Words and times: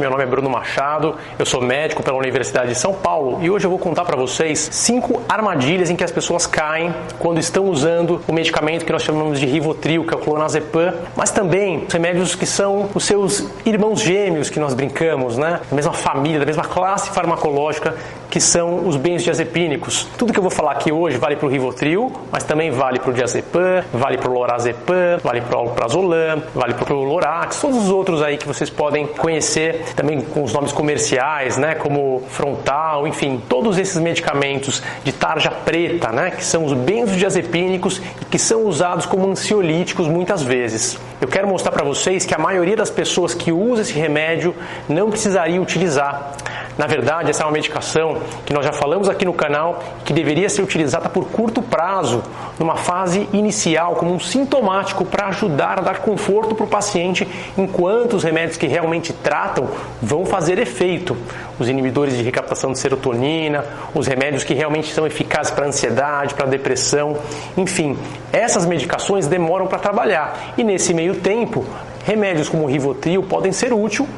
Meu 0.00 0.08
nome 0.08 0.22
é 0.22 0.26
Bruno 0.26 0.48
Machado, 0.48 1.14
eu 1.38 1.44
sou 1.44 1.60
médico 1.60 2.02
pela 2.02 2.16
Universidade 2.16 2.70
de 2.70 2.74
São 2.74 2.94
Paulo 2.94 3.38
e 3.42 3.50
hoje 3.50 3.66
eu 3.66 3.70
vou 3.70 3.78
contar 3.78 4.02
para 4.06 4.16
vocês 4.16 4.70
cinco 4.72 5.20
armadilhas 5.28 5.90
em 5.90 5.94
que 5.94 6.02
as 6.02 6.10
pessoas 6.10 6.46
caem 6.46 6.94
quando 7.18 7.38
estão 7.38 7.66
usando 7.66 8.22
o 8.26 8.32
medicamento 8.32 8.86
que 8.86 8.92
nós 8.92 9.02
chamamos 9.02 9.38
de 9.38 9.44
Rivotril, 9.44 10.06
que 10.06 10.14
é 10.14 10.16
o 10.16 10.20
clonazepam, 10.20 10.94
mas 11.14 11.30
também 11.30 11.84
os 11.86 11.92
remédios 11.92 12.34
que 12.34 12.46
são 12.46 12.88
os 12.94 13.04
seus 13.04 13.46
irmãos 13.66 14.00
gêmeos 14.00 14.48
que 14.48 14.58
nós 14.58 14.72
brincamos, 14.72 15.36
né? 15.36 15.60
Da 15.68 15.76
mesma 15.76 15.92
família, 15.92 16.40
da 16.40 16.46
mesma 16.46 16.64
classe 16.64 17.10
farmacológica 17.10 17.94
que 18.30 18.40
são 18.40 18.86
os 18.86 18.96
benzodiazepínicos. 18.96 20.06
Tudo 20.16 20.32
que 20.32 20.38
eu 20.38 20.42
vou 20.42 20.50
falar 20.50 20.72
aqui 20.72 20.92
hoje 20.92 21.18
vale 21.18 21.34
para 21.34 21.46
o 21.46 21.50
Rivotril, 21.50 22.12
mas 22.30 22.44
também 22.44 22.70
vale 22.70 23.00
para 23.00 23.10
o 23.10 23.12
diazepam, 23.12 23.84
vale 23.92 24.16
para 24.16 24.30
o 24.30 24.32
lorazepam, 24.32 25.18
vale 25.22 25.40
para 25.40 25.56
o 25.56 25.60
alprazolam, 25.60 26.42
vale 26.54 26.74
para 26.74 26.94
o 26.94 27.02
Lorax, 27.02 27.60
todos 27.60 27.76
os 27.76 27.90
outros 27.90 28.22
aí 28.22 28.38
que 28.38 28.46
vocês 28.46 28.70
podem 28.70 29.06
conhecer 29.06 29.82
também 29.96 30.20
com 30.20 30.44
os 30.44 30.52
nomes 30.52 30.70
comerciais, 30.70 31.56
né, 31.56 31.74
como 31.74 32.22
frontal, 32.28 33.06
enfim, 33.06 33.42
todos 33.48 33.78
esses 33.78 34.00
medicamentos 34.00 34.80
de 35.02 35.12
tarja 35.12 35.50
preta, 35.50 36.12
né, 36.12 36.30
que 36.30 36.44
são 36.44 36.64
os 36.64 36.72
benzodiazepínicos 36.72 38.00
e 38.20 38.24
que 38.26 38.38
são 38.38 38.64
usados 38.64 39.06
como 39.06 39.28
ansiolíticos 39.28 40.06
muitas 40.06 40.42
vezes. 40.42 40.96
Eu 41.20 41.28
quero 41.28 41.48
mostrar 41.48 41.72
para 41.72 41.84
vocês 41.84 42.24
que 42.24 42.34
a 42.34 42.38
maioria 42.38 42.76
das 42.76 42.90
pessoas 42.90 43.34
que 43.34 43.50
usa 43.50 43.82
esse 43.82 43.92
remédio 43.92 44.54
não 44.88 45.10
precisaria 45.10 45.60
utilizar. 45.60 46.32
Na 46.80 46.86
verdade, 46.86 47.28
essa 47.28 47.42
é 47.42 47.46
uma 47.46 47.52
medicação 47.52 48.22
que 48.46 48.54
nós 48.54 48.64
já 48.64 48.72
falamos 48.72 49.06
aqui 49.06 49.26
no 49.26 49.34
canal 49.34 49.82
que 50.02 50.14
deveria 50.14 50.48
ser 50.48 50.62
utilizada 50.62 51.10
por 51.10 51.26
curto 51.26 51.60
prazo, 51.60 52.22
numa 52.58 52.74
fase 52.74 53.28
inicial, 53.34 53.96
como 53.96 54.14
um 54.14 54.18
sintomático 54.18 55.04
para 55.04 55.26
ajudar 55.26 55.78
a 55.78 55.82
dar 55.82 55.98
conforto 55.98 56.54
para 56.54 56.64
o 56.64 56.66
paciente 56.66 57.28
enquanto 57.58 58.14
os 58.14 58.24
remédios 58.24 58.56
que 58.56 58.66
realmente 58.66 59.12
tratam 59.12 59.68
vão 60.00 60.24
fazer 60.24 60.58
efeito. 60.58 61.14
Os 61.58 61.68
inibidores 61.68 62.16
de 62.16 62.22
recaptação 62.22 62.72
de 62.72 62.78
serotonina, 62.78 63.62
os 63.94 64.06
remédios 64.06 64.42
que 64.42 64.54
realmente 64.54 64.90
são 64.90 65.06
eficazes 65.06 65.50
para 65.50 65.66
ansiedade, 65.66 66.32
para 66.32 66.46
depressão, 66.46 67.14
enfim, 67.58 67.98
essas 68.32 68.64
medicações 68.64 69.26
demoram 69.26 69.66
para 69.66 69.78
trabalhar 69.78 70.54
e 70.56 70.64
nesse 70.64 70.94
meio 70.94 71.16
tempo, 71.16 71.62
remédios 72.06 72.48
como 72.48 72.62
o 72.62 72.66
Rivotril 72.66 73.22
podem 73.22 73.52
ser 73.52 73.70
úteis 73.70 74.08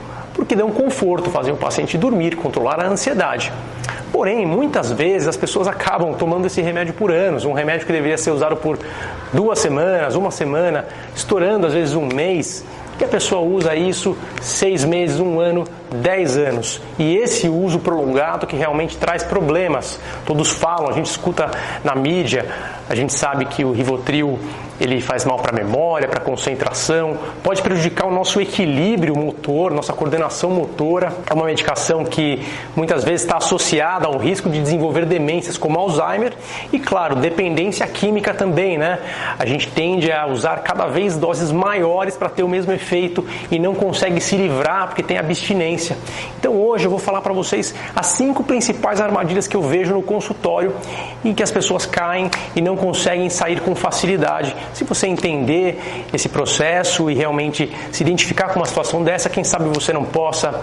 porque 0.43 0.57
dão 0.57 0.73
conforto, 0.73 1.31
fazem 1.31 1.53
o 1.53 1.57
paciente 1.57 1.97
dormir, 1.97 2.35
controlar 2.35 2.81
a 2.81 2.89
ansiedade. 2.89 3.53
Porém, 4.11 4.45
muitas 4.45 4.91
vezes 4.91 5.29
as 5.29 5.37
pessoas 5.37 5.69
acabam 5.69 6.15
tomando 6.15 6.47
esse 6.47 6.61
remédio 6.61 6.93
por 6.95 7.13
anos, 7.13 7.45
um 7.45 7.53
remédio 7.53 7.87
que 7.87 7.93
deveria 7.93 8.19
ser 8.19 8.33
usado 8.33 8.57
por 8.57 8.77
duas 9.33 9.61
semanas, 9.61 10.17
uma 10.17 10.33
semana, 10.33 10.87
estourando 11.15 11.69
às 11.69 11.73
vezes 11.73 11.95
um 11.95 12.07
mês, 12.07 12.65
que 12.99 13.05
a 13.05 13.09
pessoa 13.09 13.41
usa 13.41 13.77
isso 13.77 14.19
seis 14.41 14.85
meses, 14.85 15.21
um 15.21 15.39
ano, 15.39 15.65
dez 15.93 16.37
anos. 16.37 16.81
E 16.99 17.17
esse 17.17 17.49
uso 17.49 17.79
prolongado 17.79 18.47
que 18.47 18.57
realmente 18.57 18.97
traz 18.97 19.23
problemas. 19.23 19.99
Todos 20.25 20.51
falam, 20.51 20.89
a 20.89 20.93
gente 20.93 21.07
escuta 21.07 21.51
na 21.85 21.95
mídia, 21.95 22.47
a 22.89 22.95
gente 22.95 23.13
sabe 23.13 23.45
que 23.47 23.65
o 23.65 23.73
Rivotril 23.73 24.39
ele 24.83 25.01
faz 25.01 25.25
mal 25.25 25.39
para 25.39 25.53
a 25.53 25.65
memória, 25.65 26.09
para 26.09 26.19
a 26.19 26.25
concentração, 26.25 27.17
pode 27.43 27.63
prejudicar 27.63 28.07
o 28.07 28.11
nosso 28.11 28.41
equilíbrio 28.41 29.17
motor, 29.17 29.73
nossa 29.73 29.93
coordenação 29.93 30.51
motora. 30.51 31.13
É 31.31 31.33
uma 31.33 31.45
medicação 31.45 32.05
que 32.05 32.43
muitas 32.75 33.05
vezes 33.05 33.23
está 33.23 33.37
associada 33.37 34.09
ao 34.09 34.19
risco 34.19 34.51
de 34.51 34.61
desenvolver 34.61 35.07
demências 35.07 35.57
como 35.57 35.79
Alzheimer 35.79 36.33
e, 36.73 36.81
claro, 36.81 37.15
dependência 37.15 37.87
química 37.87 38.35
também, 38.35 38.77
né? 38.77 38.99
A 39.39 39.47
gente 39.47 39.69
tende 39.69 40.11
a 40.11 40.27
usar 40.27 40.63
cada 40.63 40.87
vez 40.87 41.17
doses 41.17 41.53
maiores 41.53 42.17
para 42.17 42.29
ter 42.29 42.43
o 42.43 42.49
mesmo 42.49 42.73
efeito 42.73 43.25
e 43.51 43.61
não 43.61 43.75
consegue 43.75 44.21
se 44.21 44.37
livrar 44.37 44.89
porque 44.89 45.03
tem 45.03 45.17
abstinência. 45.17 45.82
Então 46.39 46.55
hoje 46.55 46.87
eu 46.87 46.91
vou 46.91 46.99
falar 46.99 47.21
para 47.21 47.33
vocês 47.33 47.75
as 47.95 48.07
cinco 48.07 48.45
principais 48.45 49.01
armadilhas 49.01 49.49
que 49.49 49.57
eu 49.57 49.63
vejo 49.63 49.95
no 49.95 50.03
consultório 50.03 50.75
em 51.25 51.35
que 51.35 51.43
as 51.43 51.51
pessoas 51.51 51.87
caem 51.87 52.31
e 52.55 52.61
não 52.61 52.77
conseguem 52.77 53.29
sair 53.31 53.61
com 53.61 53.75
facilidade 53.75 54.55
se 54.73 54.85
você 54.85 55.07
entender 55.07 55.81
esse 56.13 56.29
processo 56.29 57.11
e 57.11 57.15
realmente 57.15 57.73
se 57.91 58.03
identificar 58.03 58.49
com 58.49 58.61
uma 58.61 58.67
situação 58.67 59.03
dessa, 59.03 59.29
quem 59.29 59.45
sabe 59.45 59.69
você 59.69 59.93
não 59.93 60.05
possa 60.05 60.63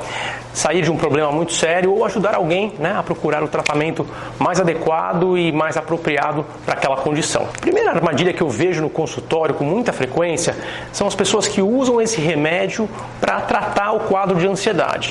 sair 0.53 0.81
de 0.81 0.91
um 0.91 0.97
problema 0.97 1.31
muito 1.31 1.53
sério 1.53 1.94
ou 1.94 2.06
ajudar 2.06 2.36
alguém 2.36 2.74
né, 2.80 2.94
a 2.97 3.03
procurar 3.03 3.44
o 3.44 3.47
tratamento 3.47 4.06
mais 4.38 4.59
adequado 4.59 5.38
e 5.38 5.51
mais 5.51 5.78
apropriado 5.78 6.46
para 6.66 6.74
aquela 6.74 6.97
condição. 6.97 7.47
A 7.56 7.62
primeira 7.62 7.91
armadilha 7.91 8.34
que 8.34 8.41
eu 8.41 8.50
vejo 8.50 8.81
no 8.81 8.90
consultório 8.90 9.56
com 9.56 9.63
muita 9.63 9.94
frequência 9.94 10.56
são 10.91 11.07
as 11.07 11.16
pessoas 11.16 11.47
que 11.47 11.62
usam 11.62 12.01
esse 12.01 12.19
remédio 12.19 12.90
para 13.19 13.41
tratar 13.41 13.91
o 13.94 14.01
quadro 14.01 14.38
de 14.38 14.47
ansiedade. 14.47 15.09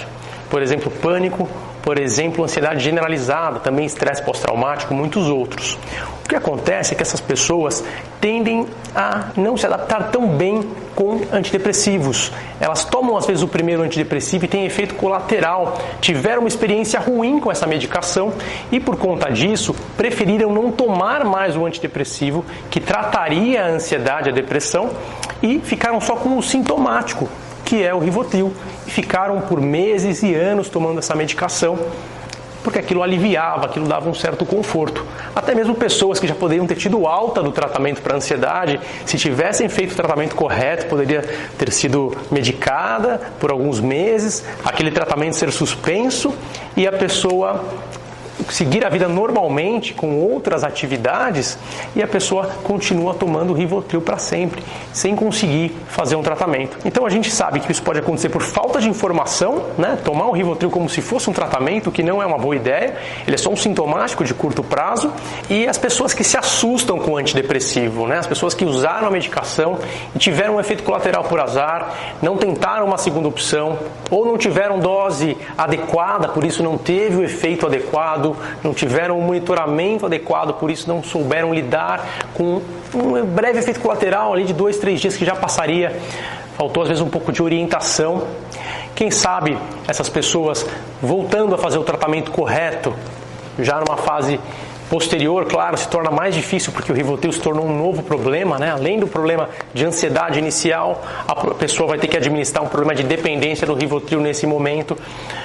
Por 0.51 0.63
exemplo, 0.63 0.91
pânico 0.91 1.49
por 1.89 1.99
exemplo, 1.99 2.45
ansiedade 2.45 2.85
generalizada, 2.85 3.61
também 3.61 3.87
estresse 3.87 4.23
pós-traumático, 4.23 4.93
muitos 4.93 5.27
outros. 5.29 5.79
O 6.23 6.29
que 6.29 6.37
acontece 6.37 6.93
é 6.93 6.95
que 6.95 7.03
essas 7.03 7.19
pessoas 7.19 7.83
tendem 8.21 8.67
a 8.95 9.31
não 9.35 9.57
se 9.57 9.65
adaptar 9.65 10.11
tão 10.11 10.29
bem 10.29 10.71
com 10.95 11.23
antidepressivos. 11.33 12.31
Elas 12.61 12.85
tomam 12.85 13.17
às 13.17 13.27
vezes 13.27 13.43
o 13.43 13.49
primeiro 13.49 13.81
antidepressivo 13.81 14.45
e 14.45 14.49
tem 14.49 14.67
efeito 14.67 14.97
colateral, 14.97 15.79
tiveram 15.99 16.41
uma 16.41 16.49
experiência 16.49 17.01
ruim 17.01 17.41
com 17.41 17.51
essa 17.51 17.67
medicação 17.67 18.35
e 18.71 18.79
por 18.79 18.97
conta 18.97 19.31
disso 19.31 19.75
preferiram 19.97 20.53
não 20.53 20.71
tomar 20.71 21.25
mais 21.25 21.57
o 21.57 21.65
antidepressivo 21.65 22.45
que 22.71 22.81
trataria 22.81 23.65
a 23.65 23.69
ansiedade, 23.69 24.29
a 24.29 24.33
depressão 24.33 24.91
e 25.43 25.59
ficaram 25.61 26.03
só 26.03 26.17
com 26.17 26.37
o 26.37 26.43
sintomático, 26.43 27.29
que 27.69 27.83
é 27.83 27.93
o 27.93 27.99
Rivotril, 27.99 28.51
e 28.87 28.91
ficaram 28.91 29.43
por 29.43 29.61
meses 29.61 30.23
e 30.23 30.35
anos 30.35 30.71
tomando 30.71 31.01
essa 31.01 31.15
medicação 31.15 31.79
porque 32.65 32.79
aquilo 32.79 33.03
aliviava, 33.03 33.67
aquilo 33.67 33.87
dava 33.87 34.09
um 34.11 34.15
certo 34.15 34.45
conforto. 34.45 35.05
Até 35.35 35.55
mesmo 35.55 35.75
pessoas 35.75 36.19
que 36.19 36.27
já 36.27 36.35
poderiam 36.35 36.67
ter 36.67 36.75
tido 36.77 37.07
alta 37.07 37.43
do 37.43 37.53
tratamento 37.53 38.03
para 38.03 38.17
ansiedade, 38.17 38.81
se 39.07 39.17
tivessem 39.17 39.69
feito 39.69 39.93
o 39.93 39.97
tratamento 39.97 40.35
correto, 40.35 40.87
poderia 40.87 41.23
ter 41.57 41.71
sido 41.71 42.17
medicada 42.31 43.21
por 43.39 43.51
alguns 43.51 43.81
meses, 43.81 44.45
aquele 44.65 44.91
tratamento 44.91 45.37
ser 45.37 45.53
suspenso 45.53 46.35
e 46.77 46.87
a 46.87 46.93
pessoa 46.93 47.65
seguir 48.51 48.85
a 48.85 48.89
vida 48.89 49.09
normalmente 49.09 49.93
com 49.93 50.21
outras 50.21 50.65
atividades 50.65 51.59
e 51.95 52.03
a 52.03 52.07
pessoa 52.07 52.47
continua 52.63 53.15
tomando 53.15 53.53
Rivotril 53.53 54.01
para 54.01 54.19
sempre, 54.19 54.63
sem 54.93 55.15
conseguir 55.15 55.77
fazer 55.89 56.17
um 56.17 56.23
tratamento. 56.23 56.79
Então 56.85 57.05
a 57.05 57.11
gente 57.11 57.31
sabe 57.31 57.61
que 57.61 57.71
isso 57.71 57.83
pode 57.83 57.99
acontecer 57.99 58.29
por 58.29 58.43
falta 58.43 58.81
de 58.81 58.89
informação, 58.89 59.67
né? 59.77 59.99
Tomar 60.05 60.27
o 60.27 60.33
Rivotril 60.33 60.71
como 60.71 60.89
se 60.89 61.01
fosse 61.01 61.29
um 61.29 61.33
tratamento, 61.33 61.91
que 61.91 62.03
não 62.03 62.23
é 62.23 62.27
uma 62.27 62.39
boa 62.39 62.57
ideia, 62.57 62.97
ele 63.27 63.35
é 63.35 63.39
só 63.39 63.51
um 63.51 63.57
sintomático 63.57 64.25
de 64.25 64.35
curto 64.35 64.63
prazo, 64.63 65.13
e 65.51 65.67
as 65.67 65.79
pessoas 65.79 66.15
que 66.15 66.25
se 66.25 66.37
assustam 66.37 66.99
com 66.99 67.13
o 67.13 67.17
antidepressivo, 67.17 68.07
né? 68.07 68.19
As 68.19 68.27
pessoas 68.27 68.55
que 68.55 68.65
usaram 68.65 69.09
a 69.09 69.11
medicação 69.11 69.79
e 70.15 70.19
tiveram 70.19 70.57
um 70.57 70.61
efeito 70.61 70.83
colateral 70.83 71.25
por 71.25 71.41
azar, 71.41 71.95
não 72.23 72.37
tentaram 72.37 72.87
uma 72.87 72.99
segunda 72.99 73.29
opção 73.29 73.79
ou 74.11 74.25
não 74.25 74.39
tiveram 74.39 74.79
dose 74.79 75.37
adequada, 75.57 76.29
por 76.29 76.45
isso 76.45 76.63
não 76.63 76.79
teve 76.79 77.17
o 77.17 77.25
efeito 77.25 77.67
adequado 77.67 78.28
não 78.63 78.73
tiveram 78.73 79.19
um 79.19 79.23
monitoramento 79.23 80.07
adequado, 80.07 80.55
por 80.55 80.71
isso 80.71 80.89
não 80.89 81.03
souberam 81.03 81.55
lidar 81.55 82.29
com 82.35 82.61
um 82.95 83.25
breve 83.25 83.59
efeito 83.59 83.81
colateral 83.81 84.33
ali 84.33 84.45
de 84.45 84.53
dois, 84.53 84.79
três 84.79 85.01
dias 85.01 85.17
que 85.17 85.25
já 85.25 85.35
passaria. 85.35 85.97
Faltou 86.57 86.83
às 86.83 86.89
vezes 86.89 87.03
um 87.03 87.09
pouco 87.09 87.31
de 87.31 87.43
orientação. 87.43 88.25
Quem 88.95 89.11
sabe 89.11 89.57
essas 89.87 90.09
pessoas 90.09 90.67
voltando 91.01 91.55
a 91.55 91.59
fazer 91.59 91.79
o 91.79 91.85
tratamento 91.85 92.31
correto, 92.33 92.95
já 93.59 93.81
numa 93.81 93.97
fase 93.97 94.41
posterior, 94.89 95.45
claro, 95.47 95.77
se 95.77 95.89
torna 95.89 96.11
mais 96.11 96.35
difícil 96.35 96.73
porque 96.73 96.91
o 96.91 96.95
Rivotril 96.95 97.33
se 97.33 97.41
tornou 97.41 97.67
um 97.67 97.77
novo 97.77 98.03
problema, 98.03 98.59
né? 98.59 98.71
Além 98.71 98.99
do 98.99 99.07
problema 99.07 99.49
de 99.75 99.85
ansiedade 99.85 100.39
inicial, 100.39 101.05
a 101.27 101.35
pessoa 101.55 101.89
vai 101.89 101.99
ter 101.99 102.09
que 102.09 102.17
administrar 102.17 102.65
um 102.65 102.69
problema 102.69 102.95
de 102.95 103.03
dependência 103.03 103.67
do 103.67 103.75
Rivotril 103.75 104.21
nesse 104.21 104.47
momento, 104.47 104.97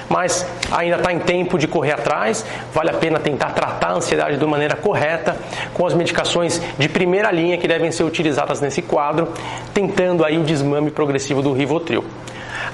mas 0.08 0.46
ainda 0.70 0.96
está 0.96 1.12
em 1.12 1.18
tempo 1.18 1.58
de 1.58 1.68
correr 1.68 1.92
atrás, 1.92 2.44
vale 2.72 2.90
a 2.90 2.94
pena 2.94 3.18
tentar 3.18 3.50
tratar 3.50 3.88
a 3.88 3.94
ansiedade 3.94 4.36
de 4.36 4.46
maneira 4.46 4.76
correta 4.76 5.36
com 5.72 5.86
as 5.86 5.94
medicações 5.94 6.60
de 6.78 6.88
primeira 6.88 7.30
linha 7.30 7.58
que 7.58 7.68
devem 7.68 7.90
ser 7.92 8.04
utilizadas 8.04 8.60
nesse 8.60 8.82
quadro, 8.82 9.28
tentando 9.72 10.24
aí 10.24 10.38
o 10.38 10.42
desmame 10.42 10.90
progressivo 10.90 11.42
do 11.42 11.52
Rivotril. 11.52 12.04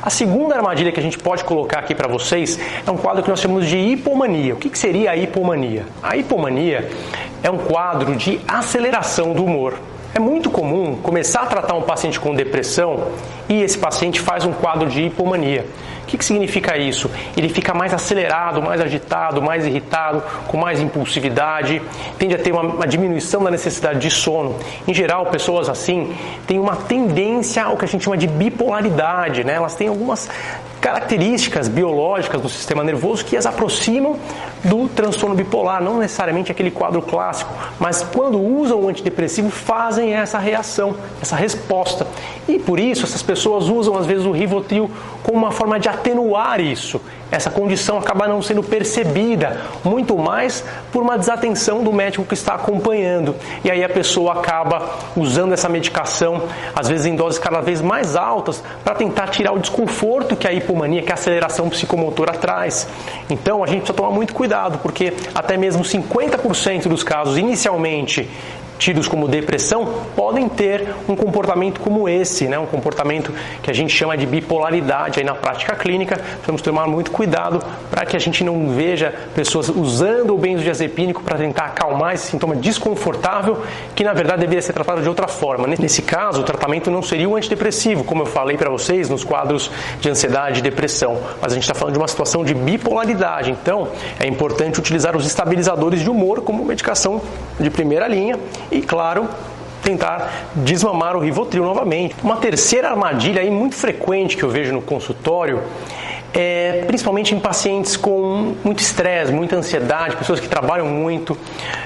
A 0.03 0.09
segunda 0.09 0.57
armadilha 0.57 0.91
que 0.91 0.99
a 0.99 1.03
gente 1.03 1.19
pode 1.19 1.45
colocar 1.45 1.81
aqui 1.81 1.95
para 1.95 2.09
vocês 2.09 2.59
é 2.87 2.91
um 2.91 2.97
quadro 2.97 3.23
que 3.23 3.29
nós 3.29 3.39
chamamos 3.39 3.67
de 3.67 3.77
hipomania. 3.77 4.55
O 4.55 4.57
que, 4.57 4.71
que 4.71 4.79
seria 4.79 5.11
a 5.11 5.17
hipomania? 5.17 5.85
A 6.03 6.17
hipomania 6.17 6.89
é 7.43 7.51
um 7.51 7.59
quadro 7.59 8.17
de 8.17 8.41
aceleração 8.49 9.35
do 9.35 9.45
humor. 9.45 9.75
É 10.15 10.19
muito 10.19 10.51
comum 10.51 10.97
começar 10.97 11.43
a 11.43 11.47
tratar 11.47 11.75
um 11.75 11.83
paciente 11.83 12.19
com 12.19 12.35
depressão 12.35 13.09
e 13.47 13.61
esse 13.61 13.77
paciente 13.77 14.21
faz 14.21 14.47
um 14.47 14.53
quadro 14.53 14.89
de 14.89 15.03
hipomania. 15.03 15.67
Que, 16.11 16.19
que 16.19 16.25
significa 16.25 16.77
isso? 16.77 17.09
Ele 17.37 17.49
fica 17.49 17.73
mais 17.73 17.95
acelerado, 17.95 18.61
mais 18.61 18.81
agitado, 18.81 19.41
mais 19.41 19.65
irritado, 19.65 20.21
com 20.49 20.57
mais 20.57 20.81
impulsividade, 20.81 21.81
tende 22.19 22.35
a 22.35 22.39
ter 22.39 22.51
uma, 22.51 22.63
uma 22.63 22.87
diminuição 22.87 23.45
da 23.45 23.51
necessidade 23.51 24.01
de 24.01 24.11
sono. 24.11 24.57
Em 24.89 24.93
geral, 24.93 25.27
pessoas 25.27 25.69
assim 25.69 26.13
têm 26.49 26.59
uma 26.59 26.75
tendência 26.75 27.63
ao 27.63 27.77
que 27.77 27.85
a 27.85 27.89
gente 27.89 28.03
chama 28.03 28.17
de 28.17 28.27
bipolaridade, 28.27 29.45
né? 29.45 29.55
elas 29.55 29.77
têm 29.77 29.87
algumas 29.87 30.29
características 30.81 31.69
biológicas 31.69 32.41
do 32.41 32.49
sistema 32.49 32.83
nervoso 32.83 33.25
que 33.25 33.37
as 33.37 33.47
aproximam 33.47 34.19
do 34.65 34.89
transtorno 34.89 35.35
bipolar, 35.35 35.83
não 35.83 35.99
necessariamente 35.99 36.53
aquele 36.53 36.71
quadro 36.71 37.01
clássico, 37.01 37.53
mas 37.79 38.03
quando 38.03 38.41
usam 38.41 38.81
o 38.81 38.89
antidepressivo 38.89 39.51
fazem 39.51 40.15
essa 40.15 40.39
reação, 40.39 40.95
essa 41.21 41.37
resposta. 41.37 42.07
E 42.49 42.59
por 42.59 42.79
isso 42.79 43.05
essas 43.05 43.23
pessoas 43.23 43.69
usam 43.69 43.97
às 43.97 44.07
vezes 44.07 44.27
o 44.27 44.33
Rivotril 44.33 44.91
como 45.23 45.39
uma 45.39 45.51
forma 45.51 45.79
de 45.79 45.89
atenuar 45.89 46.61
isso. 46.61 47.01
Essa 47.31 47.49
condição 47.49 47.97
acaba 47.97 48.27
não 48.27 48.43
sendo 48.43 48.63
percebida, 48.63 49.61
muito 49.85 50.19
mais 50.19 50.65
por 50.91 51.01
uma 51.01 51.17
desatenção 51.17 51.85
do 51.85 51.93
médico 51.93 52.25
que 52.25 52.35
está 52.35 52.55
acompanhando. 52.55 53.37
E 53.65 53.71
aí 53.71 53.85
a 53.85 53.89
pessoa 53.89 54.33
acaba 54.33 54.83
usando 55.17 55.53
essa 55.53 55.69
medicação, 55.69 56.43
às 56.75 56.89
vezes 56.89 57.07
em 57.07 57.15
doses 57.15 57.39
cada 57.39 57.61
vez 57.61 57.81
mais 57.81 58.17
altas, 58.17 58.63
para 58.83 58.97
tentar 58.97 59.29
tirar 59.29 59.53
o 59.53 59.61
desconforto 59.61 60.35
que 60.35 60.49
a 60.49 60.53
hipomania, 60.53 61.03
que 61.03 61.13
a 61.13 61.15
aceleração 61.15 61.69
psicomotora 61.69 62.33
traz. 62.33 62.89
Então 63.29 63.63
a 63.63 63.67
gente 63.67 63.83
precisa 63.83 63.97
tomar 63.97 64.11
muito 64.11 64.35
cuidado, 64.35 64.50
porque 64.79 65.13
até 65.35 65.57
mesmo 65.57 65.83
50% 65.83 66.89
dos 66.89 67.03
casos 67.03 67.39
inicialmente 67.39 68.29
tidos 68.81 69.07
como 69.07 69.29
depressão 69.29 69.87
podem 70.17 70.49
ter 70.49 70.89
um 71.07 71.15
comportamento 71.15 71.81
como 71.81 72.09
esse, 72.09 72.49
né? 72.49 72.59
um 72.59 72.67
comportamento 72.67 73.33
que 73.63 73.71
a 73.71 73.75
gente 73.75 73.95
chama 73.95 74.17
de 74.17 74.27
bipolaridade 74.27 75.21
aí 75.21 75.25
na 75.25 75.35
prática 75.35 75.77
clínica. 75.77 76.17
Precisamos 76.17 76.63
tomar 76.63 76.89
muito 76.89 77.11
cuidado 77.11 77.63
para 77.91 78.07
que 78.07 78.17
a 78.17 78.19
gente 78.19 78.43
não 78.43 78.71
veja 78.71 79.15
pessoas 79.35 79.69
usando 79.69 80.35
o 80.35 80.39
benzodiazepínico 80.39 81.23
para 81.23 81.37
tentar 81.37 81.67
acalmar 81.67 82.15
esse 82.15 82.29
sintoma 82.29 82.57
desconfortável 82.57 83.63
que 83.95 84.03
na 84.03 84.15
verdade 84.15 84.41
deveria 84.41 84.63
ser 84.63 84.73
tratado 84.73 85.03
de 85.03 85.09
outra 85.09 85.29
forma. 85.29 85.69
Nesse 85.69 86.01
caso, 86.01 86.41
o 86.41 86.45
tratamento 86.45 86.91
não 86.91 87.03
seria 87.03 87.29
o 87.29 87.37
antidepressivo, 87.37 88.03
como 88.03 88.23
eu 88.23 88.27
falei 88.27 88.57
para 88.57 88.71
vocês 88.71 89.11
nos 89.11 89.23
quadros 89.23 89.71
de 90.01 90.09
ansiedade 90.09 90.61
e 90.61 90.63
depressão, 90.63 91.19
mas 91.41 91.53
a 91.53 91.55
gente 91.55 91.65
está 91.65 91.75
falando 91.75 91.95
de 91.95 92.01
uma 92.01 92.09
situação 92.09 92.43
de 92.43 92.55
bipolaridade. 92.55 93.51
Então, 93.51 93.89
é 94.19 94.27
importante 94.27 94.79
utilizar 94.79 95.15
os 95.15 95.27
estabilizadores 95.27 96.01
de 96.01 96.09
humor 96.09 96.41
como 96.41 96.65
medicação 96.65 97.21
de 97.59 97.69
primeira 97.69 98.09
linha 98.09 98.39
e, 98.71 98.81
claro, 98.81 99.29
tentar 99.83 100.49
desmamar 100.55 101.17
o 101.17 101.21
Rivotril 101.21 101.65
novamente. 101.65 102.15
Uma 102.23 102.37
terceira 102.37 102.91
armadilha 102.91 103.41
aí 103.41 103.51
muito 103.51 103.75
frequente 103.75 104.37
que 104.37 104.43
eu 104.43 104.51
vejo 104.51 104.73
no 104.73 104.83
consultório 104.83 105.63
é, 106.33 106.85
principalmente 106.87 107.35
em 107.35 107.41
pacientes 107.41 107.97
com 107.97 108.55
muito 108.65 108.81
estresse, 108.81 109.33
muita 109.33 109.57
ansiedade, 109.57 110.17
pessoas 110.17 110.41
que 110.41 110.49
trabalham 110.49 110.87
muito, 110.87 111.37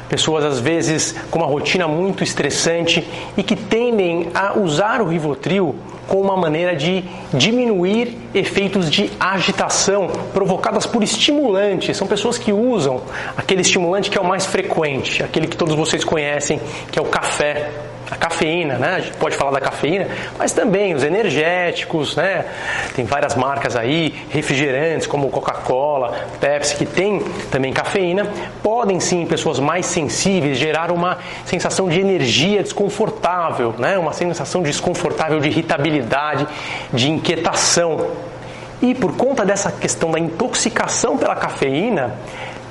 pessoas 0.08 0.44
às 0.44 0.60
vezes 0.60 1.14
com 1.30 1.38
uma 1.38 1.48
rotina 1.48 1.88
muito 1.88 2.22
estressante 2.22 3.06
e 3.36 3.42
que 3.42 3.56
tendem 3.56 4.28
a 4.34 4.58
usar 4.58 5.00
o 5.00 5.06
Rivotril 5.06 5.74
como 6.08 6.22
uma 6.22 6.36
maneira 6.36 6.74
de 6.76 7.04
diminuir 7.32 8.16
efeitos 8.34 8.90
de 8.90 9.10
agitação 9.18 10.08
provocadas 10.32 10.86
por 10.86 11.02
estimulantes. 11.02 11.96
São 11.96 12.06
pessoas 12.06 12.38
que 12.38 12.52
usam 12.52 13.02
aquele 13.36 13.62
estimulante 13.62 14.10
que 14.10 14.18
é 14.18 14.20
o 14.20 14.24
mais 14.24 14.46
frequente, 14.46 15.22
aquele 15.22 15.46
que 15.46 15.56
todos 15.56 15.74
vocês 15.74 16.04
conhecem, 16.04 16.60
que 16.90 16.98
é 16.98 17.02
o 17.02 17.06
café 17.06 17.70
a 18.14 18.16
cafeína, 18.16 18.78
né? 18.78 18.94
A 18.94 19.00
gente 19.00 19.16
pode 19.16 19.36
falar 19.36 19.50
da 19.50 19.60
cafeína, 19.60 20.06
mas 20.38 20.52
também 20.52 20.94
os 20.94 21.02
energéticos, 21.02 22.14
né? 22.14 22.44
Tem 22.94 23.04
várias 23.04 23.34
marcas 23.34 23.76
aí, 23.76 24.14
refrigerantes 24.30 25.06
como 25.06 25.28
Coca-Cola, 25.30 26.14
Pepsi, 26.40 26.76
que 26.76 26.86
tem 26.86 27.20
também 27.50 27.72
cafeína, 27.72 28.26
podem 28.62 29.00
sim, 29.00 29.26
pessoas 29.26 29.58
mais 29.58 29.86
sensíveis, 29.86 30.56
gerar 30.58 30.92
uma 30.92 31.18
sensação 31.44 31.88
de 31.88 32.00
energia 32.00 32.62
desconfortável, 32.62 33.74
né? 33.78 33.98
Uma 33.98 34.12
sensação 34.12 34.62
desconfortável 34.62 35.40
de 35.40 35.48
irritabilidade, 35.48 36.46
de 36.92 37.10
inquietação. 37.10 38.06
E 38.80 38.94
por 38.94 39.16
conta 39.16 39.44
dessa 39.44 39.72
questão 39.72 40.10
da 40.10 40.18
intoxicação 40.18 41.16
pela 41.16 41.34
cafeína, 41.34 42.14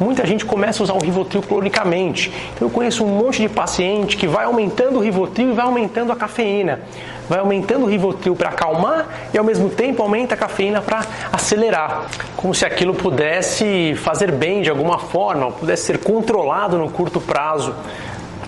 muita 0.03 0.25
gente 0.25 0.45
começa 0.45 0.81
a 0.81 0.83
usar 0.83 0.94
o 0.94 1.00
Rivotril 1.00 1.41
cronicamente. 1.41 2.31
Então 2.53 2.67
eu 2.67 2.71
conheço 2.71 3.03
um 3.03 3.07
monte 3.07 3.41
de 3.41 3.50
paciente 3.50 4.17
que 4.17 4.27
vai 4.27 4.45
aumentando 4.45 4.97
o 4.97 5.01
Rivotril 5.01 5.51
e 5.51 5.53
vai 5.53 5.65
aumentando 5.65 6.11
a 6.11 6.15
cafeína. 6.15 6.81
Vai 7.29 7.39
aumentando 7.39 7.85
o 7.85 7.89
Rivotril 7.89 8.35
para 8.35 8.50
acalmar 8.50 9.07
e 9.33 9.38
ao 9.38 9.44
mesmo 9.44 9.69
tempo 9.69 10.03
aumenta 10.03 10.35
a 10.35 10.38
cafeína 10.38 10.81
para 10.81 11.05
acelerar. 11.31 12.07
Como 12.35 12.53
se 12.53 12.65
aquilo 12.65 12.94
pudesse 12.94 13.95
fazer 13.95 14.31
bem 14.31 14.61
de 14.61 14.69
alguma 14.69 15.00
forma, 15.00 15.50
pudesse 15.51 15.85
ser 15.85 16.00
controlado 16.00 16.77
no 16.77 16.89
curto 16.89 17.21
prazo 17.21 17.73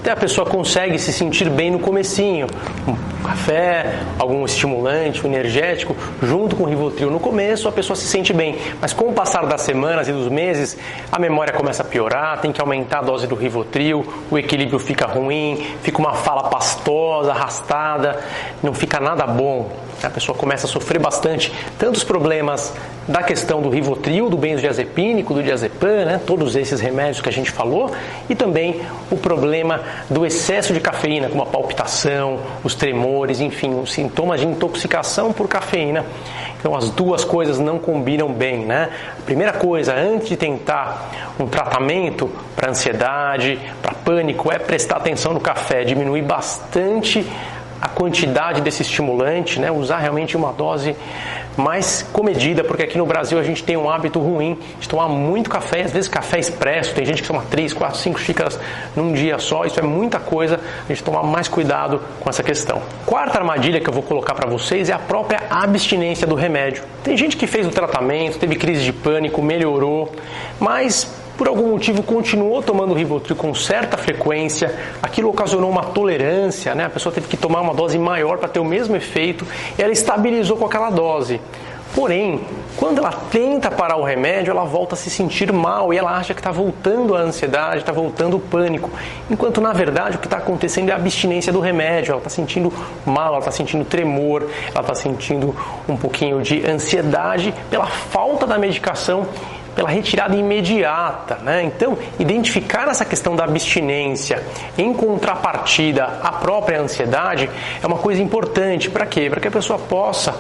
até 0.06 0.12
a 0.12 0.16
pessoa 0.16 0.48
consegue 0.48 1.00
se 1.00 1.12
sentir 1.12 1.50
bem 1.50 1.72
no 1.72 1.80
comecinho. 1.80 2.46
Um 2.88 2.96
café, 3.24 4.04
algum 4.20 4.46
estimulante, 4.46 5.26
um 5.26 5.34
energético, 5.34 5.96
junto 6.22 6.56
com 6.56 6.62
o 6.62 6.68
Rivotril 6.68 7.10
no 7.10 7.20
começo, 7.20 7.68
a 7.68 7.72
pessoa 7.72 7.98
se 7.98 8.06
sente 8.06 8.32
bem. 8.32 8.56
Mas 8.80 8.94
com 8.94 9.06
o 9.06 9.14
passar 9.14 9.48
das 9.48 9.62
semanas 9.62 10.08
e 10.08 10.12
dos 10.12 10.28
meses, 10.28 10.78
a 11.12 11.18
memória 11.18 11.52
começa 11.52 11.82
a 11.82 11.86
piorar, 11.86 12.40
tem 12.40 12.52
que 12.52 12.62
aumentar 12.62 13.00
a 13.00 13.02
dose 13.02 13.26
do 13.26 13.34
Rivotril, 13.34 14.06
o 14.30 14.38
equilíbrio 14.38 14.78
fica 14.78 15.08
ruim, 15.08 15.66
fica 15.82 15.98
uma 15.98 16.14
fala 16.14 16.44
pastosa, 16.50 17.32
arrastada, 17.32 18.20
não 18.62 18.76
fica 18.76 19.00
nada 19.00 19.26
bom. 19.26 19.72
A 20.04 20.10
pessoa 20.10 20.38
começa 20.38 20.68
a 20.68 20.70
sofrer 20.70 21.00
bastante, 21.00 21.52
tanto 21.80 21.96
os 21.96 22.04
problemas 22.04 22.72
da 23.08 23.22
questão 23.22 23.62
do 23.62 23.70
Rivotril, 23.70 24.30
do 24.30 24.38
benzodiazepínico, 24.38 25.34
do 25.34 25.44
diazepam, 25.44 26.06
né, 26.06 26.22
todos 26.26 26.56
esses 26.56 26.80
remédios 26.80 27.22
que 27.22 27.30
a 27.30 27.32
gente 27.32 27.52
falou, 27.52 27.92
e 28.30 28.36
também 28.36 28.82
o 29.12 29.18
problema 29.18 29.82
do 30.10 30.26
excesso 30.26 30.74
de 30.74 30.80
cafeína, 30.80 31.30
como 31.30 31.44
a 31.44 31.46
palpitação, 31.46 32.40
os 32.64 32.76
tremores, 32.76 33.40
enfim, 33.40 33.80
os 33.80 33.94
sintomas 33.94 34.40
de 34.40 34.46
intoxicação 34.46 35.34
por 35.34 35.48
cafeína. 35.48 36.06
Então 36.60 36.76
as 36.76 36.90
duas 36.90 37.24
coisas 37.24 37.60
não 37.60 37.78
combinam 37.78 38.32
bem, 38.32 38.66
né? 38.66 38.90
A 39.20 39.22
primeira 39.22 39.54
coisa, 39.54 39.94
antes 39.94 40.30
de 40.30 40.38
tentar 40.38 41.34
um 41.40 41.48
tratamento 41.48 42.30
para 42.56 42.72
ansiedade, 42.72 43.60
para 43.82 43.94
pânico, 43.94 44.52
é 44.52 44.58
prestar 44.58 44.98
atenção 44.98 45.34
no 45.34 45.40
café, 45.40 45.84
diminuir 45.84 46.24
bastante 46.24 47.26
a 47.82 47.88
quantidade 47.88 48.62
desse 48.62 48.82
estimulante, 48.82 49.60
né? 49.60 49.70
usar 49.70 50.00
realmente 50.00 50.36
uma 50.36 50.52
dose 50.52 50.96
mais 51.58 52.04
comedida, 52.14 52.64
porque 52.64 52.84
aqui 52.84 52.98
no 52.98 53.06
Brasil 53.06 53.40
a 53.40 53.44
gente 53.44 53.64
tem 53.64 53.78
um 53.78 53.90
hábito 53.90 54.20
ruim 54.20 54.58
de 54.80 54.88
tomar 54.88 55.08
muito 55.08 55.50
café, 55.50 55.84
às 55.84 55.92
vezes 55.92 56.10
café 56.10 56.40
expresso, 56.40 56.94
tem 56.94 57.06
gente 57.06 57.22
que 57.22 57.28
toma 57.28 57.44
3, 57.50 57.74
4, 57.74 57.98
5 57.98 58.20
xícaras 58.20 58.60
num 58.96 59.14
dia 59.14 59.38
só, 59.40 59.66
isso 59.66 59.80
é 59.80 59.84
muita 59.84 60.20
coisa, 60.20 60.60
a 60.84 60.88
gente 60.88 61.04
tomar 61.04 61.24
mais 61.24 61.48
cuidado 61.48 62.02
com 62.20 62.30
essa 62.30 62.44
questão. 62.44 62.82
Quarta 63.06 63.40
armadilha 63.40 63.80
que 63.80 63.90
eu 63.90 63.94
vou 63.94 64.04
colocar 64.04 64.34
para 64.34 64.50
vocês 64.50 64.90
é 64.90 64.94
a 64.94 65.00
própria 65.00 65.44
abstinência 65.50 66.28
do 66.28 66.36
remédio. 66.36 66.84
Tem 67.04 67.16
gente 67.16 67.38
que 67.38 67.48
fez 67.48 67.66
o 67.66 67.72
tratamento, 67.72 68.38
teve 68.38 68.56
crise 68.56 68.84
de 68.84 68.94
pânico, 68.94 69.42
melhorou, 69.42 70.12
mas 70.60 71.25
por 71.38 71.48
algum 71.48 71.72
motivo 71.72 72.02
continuou 72.02 72.62
tomando 72.62 72.94
Rivotril 72.94 73.36
com 73.36 73.54
certa 73.54 73.98
frequência, 73.98 74.74
aquilo 75.02 75.30
ocasionou 75.30 75.70
uma 75.70 75.84
tolerância, 75.84 76.74
né? 76.74 76.86
a 76.86 76.90
pessoa 76.90 77.14
teve 77.14 77.28
que 77.28 77.38
tomar 77.38 77.62
uma 77.62 77.74
dose 77.74 77.98
maior 78.00 78.38
para 78.38 78.48
ter 78.48 78.60
o 78.60 78.66
mesmo 78.66 78.96
efeito 78.96 79.46
e 79.78 79.82
ela 79.82 79.92
estabilizou 79.92 80.58
com 80.58 80.66
aquela 80.66 80.90
dose. 80.90 81.42
Porém, 81.96 82.42
quando 82.76 82.98
ela 82.98 83.12
tenta 83.32 83.72
parar 83.72 83.96
o 83.96 84.04
remédio, 84.04 84.52
ela 84.52 84.66
volta 84.66 84.96
a 84.96 84.98
se 84.98 85.10
sentir 85.10 85.54
mal 85.54 85.94
e 85.94 85.98
ela 85.98 86.12
acha 86.12 86.34
que 86.34 86.42
está 86.42 86.52
voltando 86.52 87.16
a 87.16 87.22
ansiedade, 87.22 87.78
está 87.78 87.94
voltando 87.94 88.36
o 88.36 88.40
pânico. 88.40 88.90
Enquanto 89.30 89.62
na 89.62 89.72
verdade 89.72 90.18
o 90.18 90.20
que 90.20 90.28
está 90.28 90.38
acontecendo 90.38 90.90
é 90.90 90.92
a 90.92 90.98
abstinência 90.98 91.54
do 91.54 91.62
remédio. 91.62 92.12
Ela 92.12 92.18
está 92.18 92.30
sentindo 92.30 92.72
mal, 93.06 93.30
ela 93.30 93.40
está 93.40 93.52
sentindo 93.52 93.86
tremor, 93.86 94.46
ela 94.72 94.82
está 94.82 94.94
sentindo 94.94 95.56
um 95.88 95.96
pouquinho 95.96 96.42
de 96.42 96.70
ansiedade 96.70 97.54
pela 97.70 97.86
falta 97.88 98.46
da 98.46 98.58
medicação 98.58 99.26
pela 99.76 99.90
retirada 99.90 100.36
imediata. 100.36 101.36
Né? 101.44 101.64
Então, 101.64 101.98
identificar 102.18 102.88
essa 102.88 103.06
questão 103.06 103.36
da 103.36 103.44
abstinência 103.44 104.42
em 104.78 104.94
contrapartida 104.94 106.06
à 106.24 106.32
própria 106.32 106.82
ansiedade 106.82 107.50
é 107.82 107.86
uma 107.86 107.98
coisa 107.98 108.22
importante. 108.22 108.90
Para 108.90 109.06
quê? 109.06 109.30
Para 109.30 109.40
que 109.40 109.48
a 109.48 109.52
pessoa 109.52 109.78
possa 109.78 110.40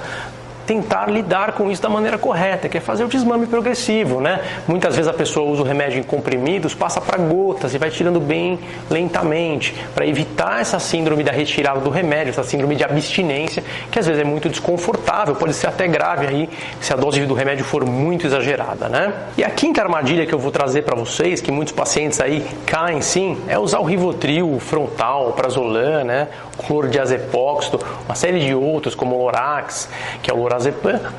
tentar 0.65 1.09
lidar 1.09 1.53
com 1.53 1.69
isso 1.69 1.81
da 1.81 1.89
maneira 1.89 2.17
correta, 2.17 2.67
que 2.67 2.77
é 2.77 2.81
fazer 2.81 3.03
o 3.03 3.07
desmame 3.07 3.45
progressivo, 3.47 4.19
né? 4.19 4.41
Muitas 4.67 4.95
vezes 4.95 5.09
a 5.09 5.13
pessoa 5.13 5.49
usa 5.49 5.61
o 5.61 5.65
remédio 5.65 5.99
em 5.99 6.03
comprimidos, 6.03 6.73
passa 6.73 6.99
para 6.99 7.17
gotas 7.17 7.73
e 7.73 7.77
vai 7.77 7.89
tirando 7.89 8.19
bem 8.19 8.59
lentamente, 8.89 9.75
para 9.93 10.05
evitar 10.05 10.61
essa 10.61 10.79
síndrome 10.79 11.23
da 11.23 11.31
retirada 11.31 11.79
do 11.79 11.89
remédio, 11.89 12.31
essa 12.31 12.43
síndrome 12.43 12.75
de 12.75 12.83
abstinência, 12.83 13.63
que 13.91 13.99
às 13.99 14.07
vezes 14.07 14.21
é 14.21 14.25
muito 14.25 14.49
desconfortável, 14.49 15.35
pode 15.35 15.53
ser 15.53 15.67
até 15.67 15.87
grave 15.87 16.27
aí 16.27 16.49
se 16.79 16.91
a 16.93 16.95
dose 16.95 17.23
do 17.25 17.33
remédio 17.33 17.63
for 17.63 17.85
muito 17.85 18.25
exagerada, 18.25 18.89
né? 18.89 19.13
E 19.37 19.43
a 19.43 19.49
quinta 19.49 19.81
armadilha 19.81 20.25
que 20.25 20.33
eu 20.33 20.39
vou 20.39 20.51
trazer 20.51 20.83
para 20.83 20.95
vocês, 20.95 21.41
que 21.41 21.51
muitos 21.51 21.73
pacientes 21.73 22.19
aí 22.19 22.45
caem 22.65 23.01
sim, 23.01 23.37
é 23.47 23.57
usar 23.57 23.79
o 23.79 23.83
Rivotril, 23.83 24.51
o 24.51 24.59
Frontal, 24.59 25.29
o 25.29 25.33
Prazolam, 25.33 26.03
né? 26.03 26.27
O 26.57 26.63
clorodiazepóxido, 26.63 27.79
uma 28.05 28.15
série 28.15 28.39
de 28.39 28.55
outros 28.55 28.95
como 28.95 29.15
o 29.15 29.23
Lorax, 29.23 29.89
que 30.21 30.31
é 30.31 30.33
o 30.33 30.37
Lorax 30.37 30.54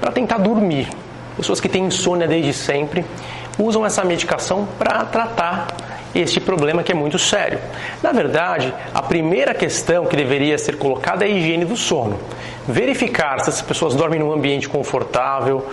para 0.01 0.13
tentar 0.13 0.39
dormir. 0.39 0.89
Pessoas 1.37 1.61
que 1.61 1.69
têm 1.69 1.85
insônia 1.85 2.27
desde 2.27 2.53
sempre 2.53 3.05
usam 3.59 3.85
essa 3.85 4.05
medicação 4.05 4.67
para 4.79 5.05
tratar 5.05 5.67
este 6.15 6.41
problema 6.41 6.83
que 6.83 6.93
é 6.93 6.95
muito 6.95 7.19
sério. 7.19 7.59
Na 8.03 8.13
verdade, 8.13 8.73
a 8.95 9.03
primeira 9.03 9.55
questão 9.55 10.07
que 10.07 10.17
deveria 10.17 10.57
ser 10.57 10.77
colocada 10.77 11.25
é 11.25 11.29
a 11.29 11.31
higiene 11.31 11.65
do 11.65 11.77
sono. 11.77 12.19
Verificar 12.67 13.41
se 13.41 13.51
as 13.51 13.61
pessoas 13.61 13.95
dormem 13.95 14.19
num 14.19 14.33
ambiente 14.33 14.69
confortável, 14.69 15.67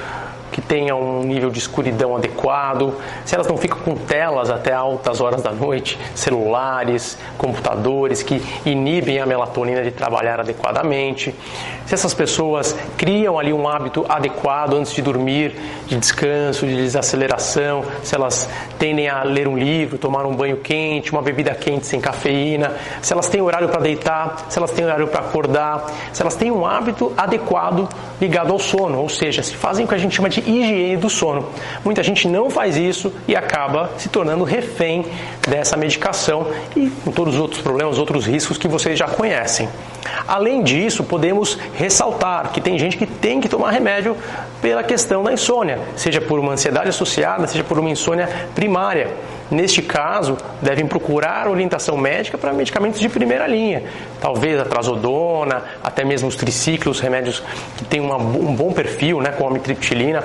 que 0.53 0.61
tenha 0.61 0.95
um 0.95 1.23
nível 1.23 1.49
de 1.49 1.57
escuridão 1.57 2.15
adequado, 2.15 2.93
se 3.25 3.33
elas 3.33 3.47
não 3.47 3.57
ficam 3.57 3.79
com 3.79 3.95
telas 3.95 4.51
até 4.51 4.71
altas 4.71 5.19
horas 5.19 5.41
da 5.41 5.51
noite, 5.51 5.97
celulares, 6.13 7.17
computadores 7.39 8.21
que 8.21 8.39
inibem 8.63 9.19
a 9.19 9.25
melatonina 9.25 9.81
de 9.81 9.89
trabalhar 9.89 10.39
adequadamente, 10.39 11.33
se 11.87 11.93
essas 11.93 12.13
pessoas 12.13 12.77
criam 12.95 13.39
ali 13.39 13.51
um 13.51 13.67
hábito 13.67 14.05
adequado 14.07 14.75
antes 14.75 14.93
de 14.93 15.01
dormir, 15.01 15.55
de 15.87 15.97
descanso, 15.97 16.67
de 16.67 16.75
desaceleração, 16.75 17.83
se 18.03 18.13
elas 18.13 18.47
tendem 18.77 19.09
a 19.09 19.23
ler 19.23 19.47
um 19.47 19.57
livro, 19.57 19.97
tomar 19.97 20.23
um 20.25 20.35
banho 20.35 20.57
quente, 20.57 21.11
uma 21.11 21.21
bebida 21.21 21.55
quente 21.55 21.87
sem 21.87 21.99
cafeína, 21.99 22.73
se 23.01 23.11
elas 23.11 23.27
têm 23.27 23.41
horário 23.41 23.69
para 23.69 23.81
deitar, 23.81 24.45
se 24.49 24.59
elas 24.59 24.69
têm 24.69 24.85
horário 24.85 25.07
para 25.07 25.21
acordar, 25.21 25.87
se 26.13 26.21
elas 26.21 26.35
têm 26.35 26.51
um 26.51 26.63
hábito 26.63 27.11
adequado 27.17 27.89
ligado 28.23 28.53
ao 28.53 28.59
sono, 28.59 28.99
ou 28.99 29.09
seja, 29.09 29.43
se 29.43 29.53
fazem 29.53 29.83
o 29.83 29.87
que 29.87 29.93
a 29.93 29.97
gente 29.97 30.15
chama 30.15 30.29
de 30.29 30.39
higiene 30.39 30.95
do 30.95 31.09
sono. 31.09 31.49
Muita 31.83 32.01
gente 32.01 32.25
não 32.25 32.49
faz 32.49 32.77
isso 32.77 33.11
e 33.27 33.35
acaba 33.35 33.91
se 33.97 34.07
tornando 34.07 34.45
refém 34.45 35.05
dessa 35.45 35.75
medicação 35.75 36.47
e 36.73 36.89
com 37.03 37.11
todos 37.11 37.35
os 37.35 37.41
outros 37.41 37.61
problemas, 37.61 37.99
outros 37.99 38.25
riscos 38.25 38.57
que 38.57 38.67
vocês 38.67 38.97
já 38.97 39.07
conhecem. 39.07 39.67
Além 40.25 40.63
disso, 40.63 41.03
podemos 41.03 41.57
ressaltar 41.73 42.51
que 42.53 42.61
tem 42.61 42.79
gente 42.79 42.97
que 42.97 43.05
tem 43.05 43.41
que 43.41 43.49
tomar 43.49 43.71
remédio 43.71 44.15
pela 44.61 44.83
questão 44.83 45.21
da 45.21 45.33
insônia, 45.33 45.79
seja 45.97 46.21
por 46.21 46.39
uma 46.39 46.53
ansiedade 46.53 46.89
associada, 46.89 47.45
seja 47.47 47.63
por 47.63 47.77
uma 47.77 47.89
insônia 47.89 48.29
primária. 48.55 49.11
Neste 49.51 49.81
caso, 49.81 50.37
devem 50.61 50.87
procurar 50.87 51.47
orientação 51.47 51.97
médica 51.97 52.37
para 52.37 52.53
medicamentos 52.53 52.99
de 52.99 53.09
primeira 53.09 53.47
linha, 53.47 53.83
talvez 54.19 54.59
a 54.59 54.65
trazodona, 54.65 55.63
até 55.83 56.03
mesmo 56.03 56.27
os 56.27 56.35
triciclos, 56.35 56.99
remédios 56.99 57.43
que 57.77 57.85
têm 57.85 57.99
uma, 57.99 58.17
um 58.17 58.55
bom 58.55 58.71
perfil, 58.71 59.21
né, 59.21 59.31
com 59.31 59.47
a 59.47 59.51
mitriptilina, 59.51 60.23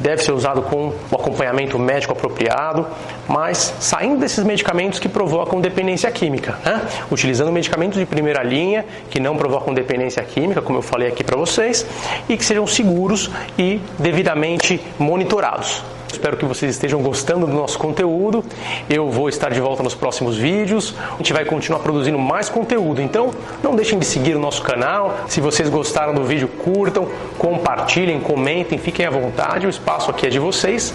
deve 0.00 0.22
ser 0.22 0.32
usado 0.32 0.62
com 0.62 0.92
o 1.10 1.14
acompanhamento 1.14 1.78
médico 1.78 2.12
apropriado, 2.12 2.86
mas 3.28 3.74
saindo 3.78 4.18
desses 4.18 4.42
medicamentos 4.44 4.98
que 4.98 5.08
provocam 5.08 5.60
dependência 5.60 6.10
química, 6.10 6.58
né? 6.64 6.80
utilizando 7.10 7.52
medicamentos 7.52 7.98
de 7.98 8.06
primeira 8.06 8.42
linha 8.42 8.84
que 9.10 9.20
não 9.20 9.36
provocam 9.36 9.74
dependência 9.74 10.22
química, 10.24 10.62
como 10.62 10.78
eu 10.78 10.82
falei 10.82 11.08
aqui 11.08 11.22
para 11.22 11.36
vocês, 11.36 11.86
e 12.28 12.36
que 12.36 12.44
sejam 12.44 12.66
seguros 12.66 13.30
e 13.58 13.80
devidamente 13.98 14.80
monitorados. 14.98 15.84
Espero 16.12 16.36
que 16.36 16.44
vocês 16.44 16.72
estejam 16.72 17.00
gostando 17.02 17.46
do 17.46 17.52
nosso 17.52 17.78
conteúdo. 17.78 18.44
Eu 18.88 19.10
vou 19.10 19.28
estar 19.28 19.50
de 19.50 19.60
volta 19.60 19.82
nos 19.82 19.94
próximos 19.94 20.36
vídeos. 20.36 20.94
A 21.14 21.16
gente 21.16 21.32
vai 21.32 21.44
continuar 21.44 21.80
produzindo 21.80 22.18
mais 22.18 22.48
conteúdo. 22.48 23.00
Então, 23.00 23.30
não 23.62 23.74
deixem 23.74 23.98
de 23.98 24.04
seguir 24.04 24.34
o 24.34 24.38
nosso 24.38 24.62
canal. 24.62 25.16
Se 25.28 25.40
vocês 25.40 25.68
gostaram 25.68 26.12
do 26.12 26.24
vídeo, 26.24 26.48
curtam, 26.48 27.08
compartilhem, 27.38 28.20
comentem, 28.20 28.78
fiquem 28.78 29.06
à 29.06 29.10
vontade. 29.10 29.66
O 29.66 29.70
espaço 29.70 30.10
aqui 30.10 30.26
é 30.26 30.30
de 30.30 30.38
vocês. 30.38 30.94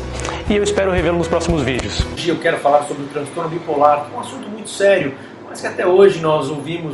E 0.50 0.56
eu 0.56 0.64
espero 0.64 0.92
revê-lo 0.92 1.18
nos 1.18 1.28
próximos 1.28 1.64
vídeos. 1.64 2.06
Hoje 2.14 2.30
eu 2.30 2.38
quero 2.38 2.58
falar 2.58 2.84
sobre 2.84 3.04
o 3.04 3.08
transtorno 3.08 3.50
bipolar, 3.50 4.06
é 4.14 4.16
um 4.16 4.20
assunto 4.20 4.48
muito 4.48 4.70
sério, 4.70 5.16
mas 5.50 5.60
que 5.60 5.66
até 5.66 5.88
hoje 5.88 6.20
nós 6.20 6.50
ouvimos 6.50 6.94